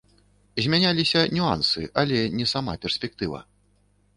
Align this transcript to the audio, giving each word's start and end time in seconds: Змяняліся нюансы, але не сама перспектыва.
Змяняліся 0.65 1.21
нюансы, 1.39 1.81
але 2.05 2.19
не 2.41 2.49
сама 2.53 2.73
перспектыва. 2.87 3.39